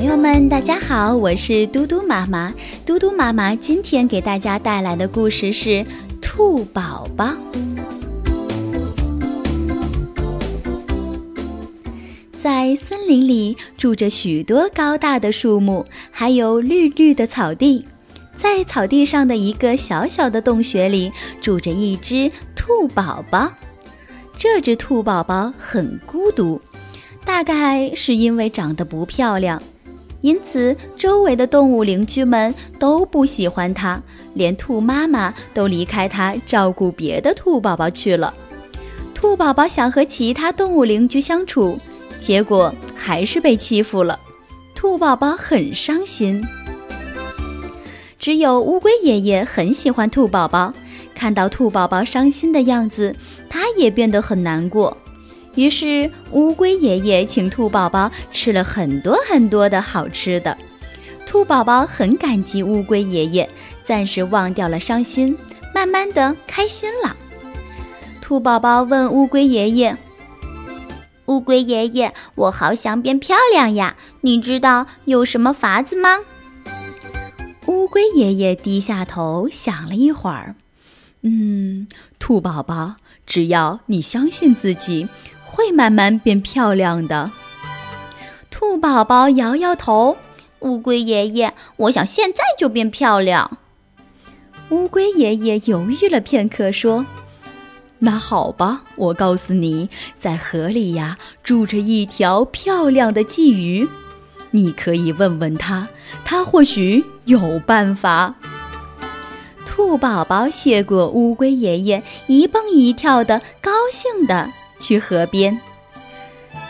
[0.00, 2.54] 朋友们，大家好，我是嘟嘟妈妈。
[2.86, 5.68] 嘟嘟妈妈今天给大家带来的故事是
[6.22, 7.26] 《兔宝宝》。
[12.32, 17.84] 在森林里住着许多高大的树木，还有绿绿的草地。
[18.34, 23.52] 在草地上的一个小小的洞穴里，住着一只兔宝宝。
[24.38, 26.58] 这只兔宝宝很孤独。
[27.22, 29.62] 大概是因为长得不漂亮，
[30.20, 34.00] 因此周围的动物邻居们都不喜欢它，
[34.34, 38.34] 连兔妈妈都离开它，照顾别的兔宝宝去了。
[39.14, 41.78] 兔宝宝想和其他动物邻居相处，
[42.18, 44.18] 结果还是被欺负了。
[44.74, 46.42] 兔宝宝很伤心。
[48.18, 50.72] 只有乌龟爷爷很喜欢兔宝宝，
[51.14, 53.14] 看到兔宝宝伤心的样子，
[53.48, 54.94] 他也变得很难过。
[55.56, 60.56] 于是，乌龟爷爷请兔宝宝吃了很多很多的好吃的。
[61.26, 63.48] 兔宝宝很感激乌龟爷爷，
[63.82, 65.36] 暂时忘掉了伤心，
[65.74, 67.16] 慢慢的开心了。
[68.20, 69.96] 兔宝宝问乌龟爷爷
[71.26, 76.18] ：“乌龟爷爷，我好想变漂亮呀，你知道有什么法子吗？”
[77.66, 80.54] 乌龟爷爷低下头想了一会儿
[81.22, 82.94] ，“嗯，兔宝宝，
[83.26, 85.08] 只要你相信自己。”
[85.50, 87.30] 会慢慢变漂亮的。
[88.50, 90.16] 兔宝宝摇摇头。
[90.60, 93.58] 乌龟爷爷，我想现在就变漂亮。
[94.68, 97.06] 乌龟爷爷犹豫了片刻，说
[98.00, 103.88] ：“那好吧，我告诉你，在河里呀住着一条漂亮的鲫鱼，
[104.50, 105.88] 你可以问问他，
[106.26, 108.34] 他或许有办法。”
[109.64, 114.50] 兔宝宝谢过乌龟爷爷，一蹦一跳的，高兴的。
[114.80, 115.60] 去河边，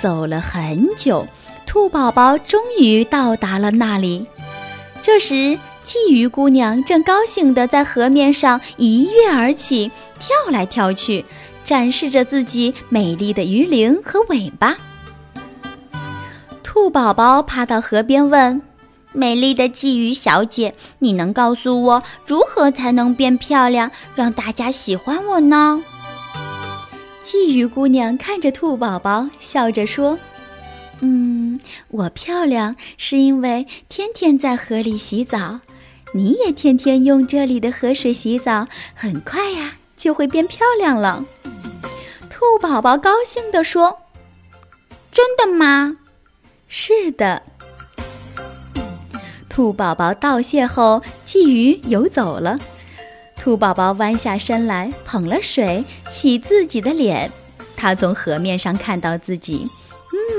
[0.00, 1.26] 走了很久，
[1.64, 4.26] 兔宝宝终于到达了那里。
[5.00, 11.24] 这时，鲫鱼姑娘正高兴地在河面上一跃而起，跳来跳去，
[11.64, 14.76] 展示着自己美丽的鱼鳞和尾巴。
[16.62, 18.62] 兔宝宝爬到河边问
[19.12, 25.82] ：“美丽的鲫鱼小姐，你能告诉我如何才能变漂亮，让大家喜欢我呢？”
[27.24, 30.18] 鲫鱼姑娘看着兔宝宝，笑着说
[31.00, 35.60] ：“嗯，我漂亮是因为天天在河里洗澡，
[36.14, 41.24] 你也天天用这里的河水洗澡，很快呀就会变漂亮了。”
[42.28, 43.98] 兔宝宝高兴地说
[45.12, 45.96] ：“真的吗
[46.66, 47.42] ？”“是的。”
[49.48, 52.58] 兔宝宝道谢后，鲫鱼游走了。
[53.42, 57.28] 兔宝宝弯下身来，捧了水洗自己的脸。
[57.74, 59.66] 他从河面上看到自己，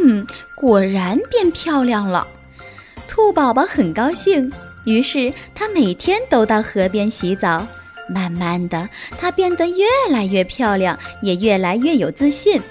[0.05, 0.25] 嗯，
[0.55, 2.25] 果然变漂亮了。
[3.05, 4.49] 兔宝宝很高兴，
[4.85, 7.67] 于是他每天都到河边洗澡。
[8.07, 8.87] 慢慢的，
[9.19, 12.61] 他变得越来越漂亮，也越来越有自信。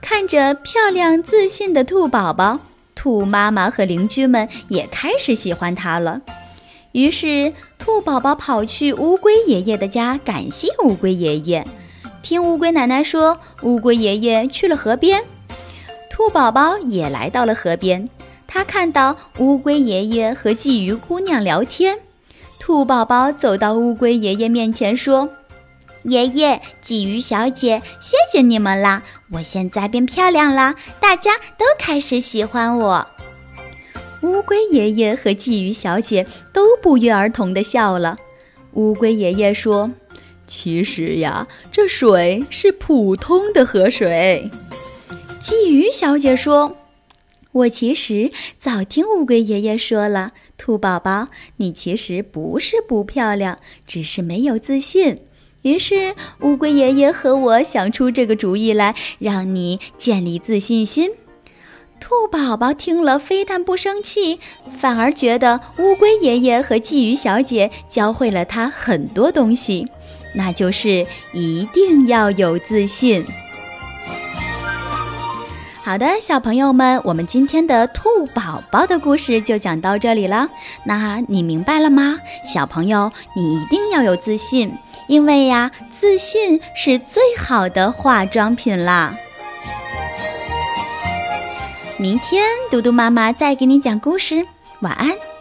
[0.00, 2.60] 看着漂亮自信的兔宝宝，
[2.94, 6.20] 兔妈妈和邻居们也开始喜欢它了。
[6.92, 11.66] 于是，兔宝宝跑去乌龟爷爷的家，感谢乌龟爷爷。
[12.22, 15.24] 听乌龟奶奶说，乌龟爷爷去了河边，
[16.10, 18.08] 兔宝宝也来到了河边。
[18.46, 21.98] 他看到乌龟爷爷和鲫鱼姑娘聊天，
[22.60, 25.26] 兔宝宝走到乌龟爷爷面前说
[26.04, 29.02] ：“爷爷，鲫鱼小姐，谢谢你们啦！
[29.30, 33.06] 我现在变漂亮啦，大家都开始喜欢我。”
[34.22, 38.16] 乌龟爷爷和鲫鱼小姐都不约而同地笑了。
[38.74, 39.90] 乌龟爷爷说
[40.46, 44.50] ：“其实呀，这水是普通的河水。”
[45.42, 46.76] 鲫鱼小姐说
[47.50, 55.18] ：“我其实早听乌龟爷爷说了，兔宝宝，你其实不是不漂亮，只是没有自信。
[55.62, 61.10] 于是乌龟爷爷和我想出这个主意来，让你建立自信心。”
[62.02, 64.40] 兔宝宝听了非但不生气，
[64.76, 69.86] 反而觉得乌龟爷爷和鲫鱼小姐教会了他很多东西。
[70.34, 73.24] 那就是一定要有自信。
[75.84, 80.48] 好的，小朋友们，我们今天的兔宝宝的故事就讲到这里了。
[80.84, 82.18] 那你明白了吗？
[82.44, 84.72] 小朋友，你一定要有自信，
[85.06, 89.14] 因为呀，自信是最好的化妆品啦。
[92.02, 94.44] 明天嘟嘟妈妈再给你讲故事。
[94.80, 95.31] 晚安。